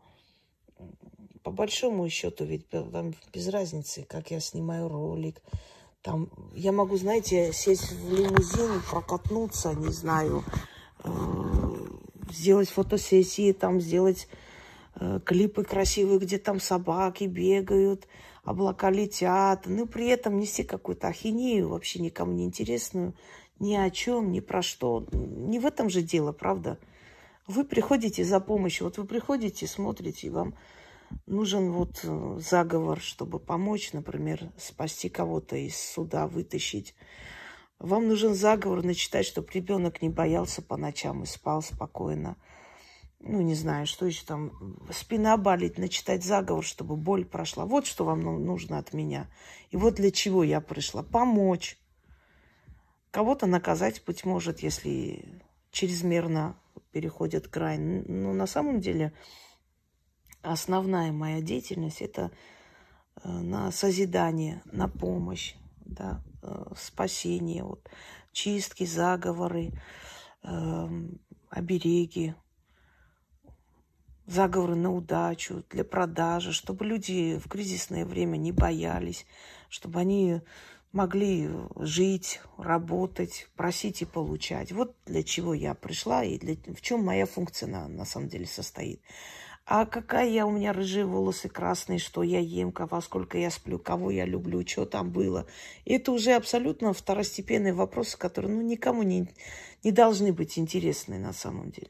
[1.42, 5.42] по большому счету, ведь вам без разницы, как я снимаю ролик.
[6.02, 10.44] Там я могу, знаете, сесть в лимузин, прокатнуться, не знаю,
[11.02, 11.10] э,
[12.30, 14.26] сделать фотосессии, там сделать
[14.96, 18.06] э, клипы красивые, где там собаки бегают,
[18.44, 23.14] облака летят, но при этом нести какую-то ахинею, вообще никому не интересную,
[23.58, 25.06] ни о чем, ни про что.
[25.12, 26.78] Не в этом же дело, правда?
[27.46, 28.86] Вы приходите за помощью.
[28.86, 30.54] Вот вы приходите, смотрите, и вам
[31.26, 36.94] нужен вот э, заговор, чтобы помочь, например, спасти кого-то из суда, вытащить.
[37.78, 42.36] Вам нужен заговор начитать, чтобы ребенок не боялся по ночам и спал спокойно.
[43.26, 44.52] Ну, не знаю, что еще там.
[44.92, 47.64] Спина болит, начитать заговор, чтобы боль прошла.
[47.64, 49.30] Вот что вам ну, нужно от меня.
[49.70, 51.02] И вот для чего я пришла.
[51.02, 51.78] Помочь.
[53.10, 55.24] Кого-то наказать, быть может, если
[55.70, 56.58] чрезмерно
[56.92, 57.78] переходят край.
[57.78, 59.14] Но на самом деле
[60.42, 62.30] основная моя деятельность это
[63.22, 65.54] э, на созидание, на помощь,
[65.86, 67.88] да, э, спасение, вот,
[68.32, 69.72] чистки, заговоры,
[70.42, 70.88] э,
[71.48, 72.34] обереги,
[74.26, 79.26] заговоры на удачу, для продажи, чтобы люди в кризисное время не боялись,
[79.68, 80.40] чтобы они
[80.92, 84.72] могли жить, работать, просить и получать.
[84.72, 88.46] Вот для чего я пришла и для, в чем моя функция на, на самом деле
[88.46, 89.02] состоит.
[89.66, 93.78] А какая я, у меня рыжие волосы красные, что я ем, во сколько я сплю,
[93.78, 95.46] кого я люблю, что там было.
[95.86, 99.26] Это уже абсолютно второстепенные вопросы, которые ну, никому не,
[99.82, 101.88] не должны быть интересны на самом деле.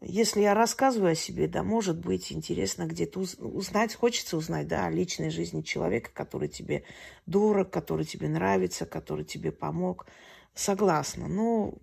[0.00, 4.90] Если я рассказываю о себе, да, может быть интересно где-то узнать, хочется узнать, да, о
[4.90, 6.84] личной жизни человека, который тебе
[7.26, 10.06] дорог, который тебе нравится, который тебе помог.
[10.54, 11.74] Согласна, но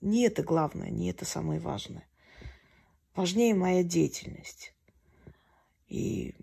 [0.00, 2.08] не это главное, не это самое важное.
[3.14, 4.72] Важнее моя деятельность.
[5.88, 6.34] И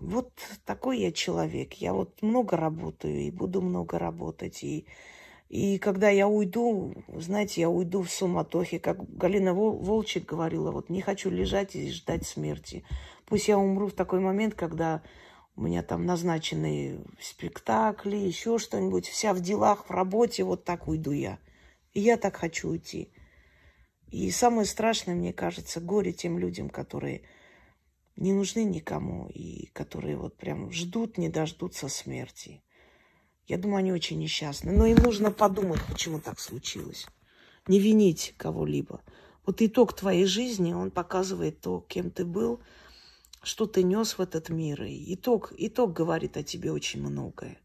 [0.00, 0.32] вот
[0.64, 1.74] такой я человек.
[1.74, 4.64] Я вот много работаю и буду много работать.
[4.64, 4.86] И
[5.48, 11.00] и когда я уйду, знаете, я уйду в суматохе, как Галина Волчек говорила, вот не
[11.00, 12.84] хочу лежать и ждать смерти.
[13.26, 15.02] Пусть я умру в такой момент, когда
[15.54, 21.12] у меня там назначены спектакли, еще что-нибудь, вся в делах, в работе, вот так уйду
[21.12, 21.38] я.
[21.94, 23.12] И я так хочу уйти.
[24.08, 27.22] И самое страшное, мне кажется, горе тем людям, которые
[28.16, 32.62] не нужны никому и которые вот прям ждут, не дождутся смерти.
[33.46, 34.72] Я думаю, они очень несчастны.
[34.72, 37.06] Но им нужно подумать, почему так случилось.
[37.68, 39.02] Не винить кого-либо.
[39.44, 42.60] Вот итог твоей жизни, он показывает то, кем ты был,
[43.42, 44.82] что ты нес в этот мир.
[44.82, 47.58] И итог, итог говорит о тебе очень многое.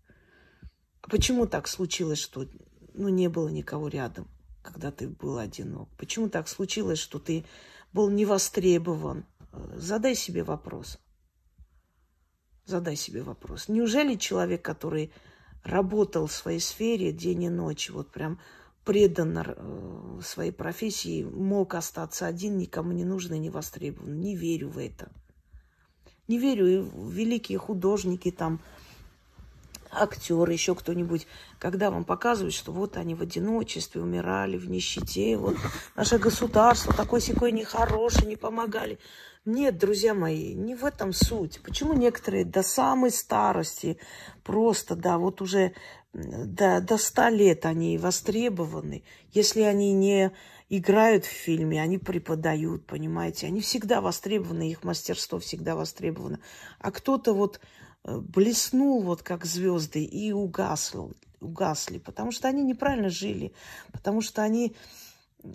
[1.02, 2.46] Почему так случилось, что
[2.94, 4.28] ну, не было никого рядом,
[4.62, 5.90] когда ты был одинок?
[5.98, 7.46] Почему так случилось, что ты
[7.92, 9.26] был не востребован?
[9.74, 11.00] Задай себе вопрос.
[12.66, 13.68] Задай себе вопрос.
[13.68, 15.12] Неужели человек, который
[15.64, 18.40] работал в своей сфере день и ночь, вот прям
[18.86, 24.20] предан э, своей профессии, мог остаться один, никому не нужный, не востребован.
[24.20, 25.12] Не верю в это.
[26.28, 28.62] Не верю и великие художники, там,
[29.92, 31.28] актеры, еще кто-нибудь,
[31.60, 35.56] когда вам показывают, что вот они в одиночестве умирали, в нищете, вот
[35.96, 39.00] наше государство такой секой нехороший, не помогали.
[39.44, 41.62] Нет, друзья мои, не в этом суть.
[41.64, 43.98] Почему некоторые до самой старости
[44.44, 45.74] просто, да, вот уже
[46.14, 50.32] до, до 100 лет они востребованы, если они не
[50.70, 56.40] играют в фильме, они преподают, понимаете, они всегда востребованы, их мастерство всегда востребовано.
[56.80, 57.60] А кто-то вот
[58.04, 63.54] блеснул вот как звезды и угасли, угасли, потому что они неправильно жили,
[63.92, 64.76] потому что они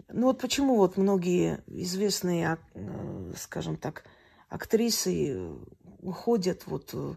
[0.09, 4.05] ну вот почему вот многие известные, э, скажем так,
[4.49, 5.41] актрисы
[6.01, 7.15] уходят вот э,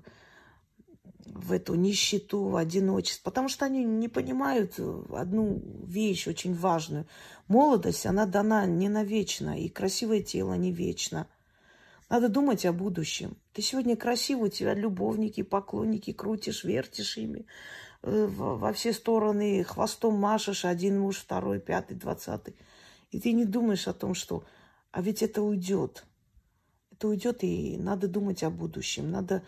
[1.26, 7.08] в эту нищету, в одиночество, потому что они не понимают э, одну вещь очень важную.
[7.48, 11.28] Молодость, она дана не навечно, и красивое тело не вечно.
[12.10, 13.38] Надо думать о будущем.
[13.54, 17.46] Ты сегодня красивый, у тебя любовники, поклонники, крутишь, вертишь ими.
[18.02, 22.56] Э, во все стороны хвостом машешь, один муж, второй, пятый, двадцатый.
[23.12, 24.44] И ты не думаешь о том, что
[24.92, 26.06] а ведь это уйдет.
[26.92, 29.12] Это уйдет, и надо думать о будущем.
[29.12, 29.44] Надо,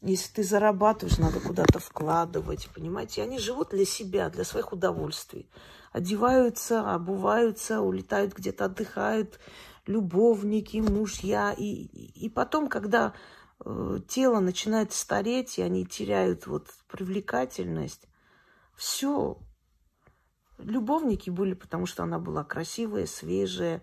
[0.00, 3.22] если ты зарабатываешь, надо куда-то вкладывать, понимаете?
[3.22, 5.50] Они живут для себя, для своих удовольствий.
[5.92, 9.40] Одеваются, обуваются, улетают где-то, отдыхают,
[9.86, 11.54] любовники, мужья.
[11.56, 13.14] И, и потом, когда
[13.64, 18.08] э, тело начинает стареть, и они теряют вот привлекательность,
[18.76, 19.38] все.
[20.58, 23.82] Любовники были, потому что она была красивая, свежая,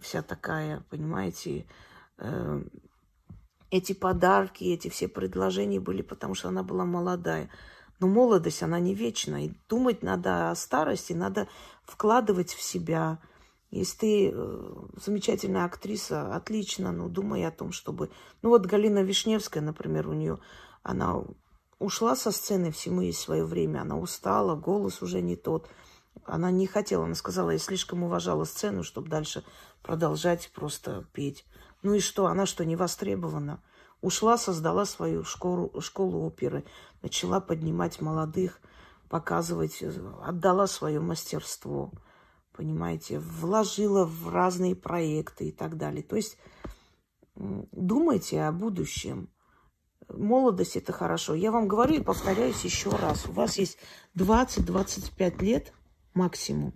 [0.00, 1.66] вся такая, понимаете,
[2.18, 2.62] э,
[3.70, 7.50] эти подарки, эти все предложения были, потому что она была молодая.
[8.00, 9.46] Но молодость, она не вечна.
[9.46, 11.48] И думать надо о старости, надо
[11.84, 13.18] вкладывать в себя.
[13.74, 14.72] Если ты э,
[15.04, 18.08] замечательная актриса, отлично, но думай о том, чтобы...
[18.40, 20.38] Ну вот Галина Вишневская, например, у нее,
[20.84, 21.24] она
[21.80, 25.68] ушла со сцены, всему есть свое время, она устала, голос уже не тот.
[26.24, 29.44] Она не хотела, она сказала, я слишком уважала сцену, чтобы дальше
[29.82, 31.44] продолжать просто петь.
[31.82, 33.60] Ну и что, она что, не востребована?
[34.02, 36.64] Ушла, создала свою школу, школу оперы,
[37.02, 38.60] начала поднимать молодых,
[39.08, 39.82] показывать,
[40.22, 41.90] отдала свое мастерство,
[42.56, 46.02] понимаете, вложила в разные проекты и так далее.
[46.02, 46.38] То есть
[47.34, 49.30] думайте о будущем.
[50.08, 51.34] Молодость– это хорошо.
[51.34, 53.26] Я вам говорю и повторяюсь еще раз.
[53.26, 53.78] У вас есть
[54.16, 55.72] 20-25 лет
[56.12, 56.74] максимум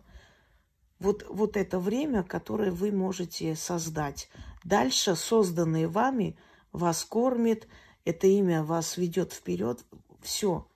[0.98, 4.28] вот, вот это время, которое вы можете создать.
[4.64, 6.38] Дальше созданные вами
[6.72, 7.68] вас кормит,
[8.04, 9.84] это имя вас ведет вперед.
[10.22, 10.66] Все.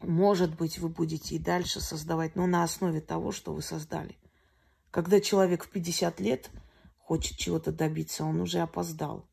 [0.00, 4.16] Может быть, вы будете и дальше создавать, но на основе того, что вы создали.
[4.90, 6.50] Когда человек в 50 лет
[6.98, 9.28] хочет чего-то добиться, он уже опоздал.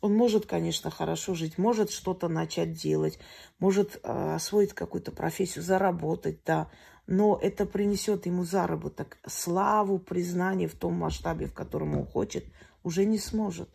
[0.00, 3.18] Он может, конечно, хорошо жить, может что-то начать делать,
[3.58, 6.70] может э, освоить какую-то профессию, заработать, да,
[7.06, 12.44] но это принесет ему заработок, славу, признание в том масштабе, в котором он хочет,
[12.82, 13.70] уже не сможет.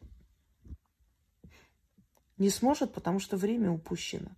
[2.38, 4.30] Не сможет, потому что время упущено.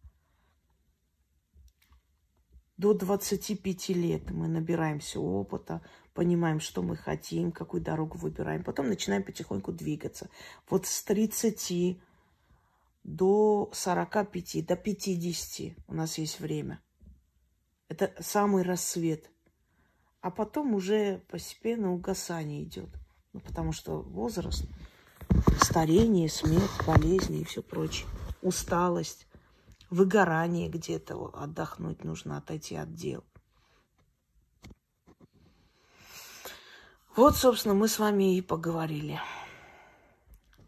[2.82, 5.82] До 25 лет мы набираемся опыта,
[6.16, 8.64] понимаем, что мы хотим, какую дорогу выбираем.
[8.64, 10.30] Потом начинаем потихоньку двигаться.
[10.68, 12.02] Вот с 30
[13.04, 16.82] до 45, до 50 у нас есть время–
[17.92, 19.30] это самый рассвет.
[20.22, 22.90] А потом уже постепенно угасание идет.
[23.34, 24.66] Ну, потому что возраст,
[25.62, 28.08] старение, смерть, болезни и все прочее.
[28.42, 29.28] Усталость,
[29.92, 33.24] выгорание где-то, отдохнуть нужно, отойти от дел.
[37.16, 39.20] Вот, собственно, мы с вами и поговорили.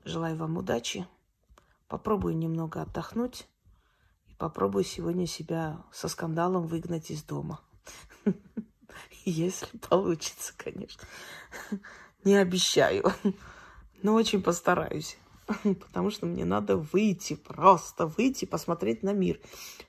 [0.03, 1.07] Желаю вам удачи.
[1.87, 3.47] Попробую немного отдохнуть.
[4.37, 7.61] Попробую сегодня себя со скандалом выгнать из дома.
[9.25, 11.07] Если получится, конечно.
[12.25, 13.05] Не обещаю.
[14.01, 15.17] Но очень постараюсь.
[15.63, 19.39] Потому что мне надо выйти, просто выйти, посмотреть на мир.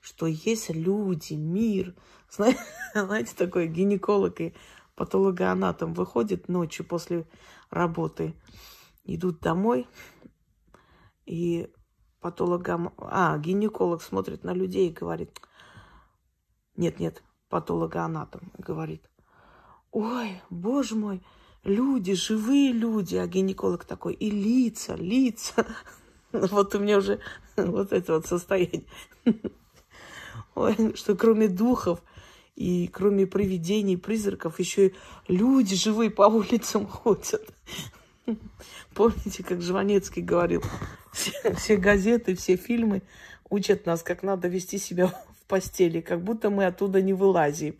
[0.01, 1.95] Что есть люди, мир.
[2.93, 4.53] Знаете, такой гинеколог и
[4.95, 7.27] патологоанатом выходит ночью после
[7.69, 8.33] работы,
[9.03, 9.87] идут домой,
[11.25, 11.71] и
[12.21, 12.93] патологом...
[12.97, 15.39] А, гинеколог смотрит на людей и говорит...
[16.75, 19.09] Нет, нет, патологоанатом говорит.
[19.91, 21.25] Ой, боже мой,
[21.65, 23.15] люди, живые люди.
[23.15, 25.65] А гинеколог такой, и лица, лица.
[26.31, 27.19] Вот у меня уже
[27.57, 28.83] вот это вот состояние.
[30.55, 32.01] Ой, что кроме духов
[32.55, 34.93] и кроме привидений, призраков, еще и
[35.27, 37.41] люди живые по улицам ходят.
[38.93, 40.63] Помните, как Жванецкий говорил,
[41.13, 43.01] все, все газеты, все фильмы
[43.49, 47.75] учат нас, как надо вести себя в постели, как будто мы оттуда не вылазим.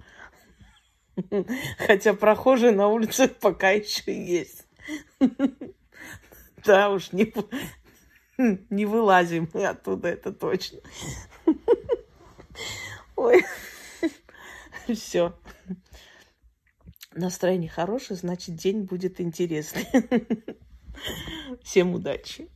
[1.77, 4.65] Хотя прохожие на улицах пока еще есть.
[6.65, 7.31] Да уж, не,
[8.69, 10.79] не вылазим мы оттуда, это точно.
[13.15, 13.45] Ой,
[14.93, 15.37] все.
[17.13, 19.87] Настроение хорошее, значит, день будет интересный.
[21.63, 22.49] Всем удачи!